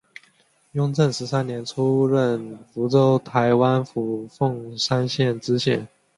[0.71, 5.87] 雍正十三年出任福建台湾府凤山县知县。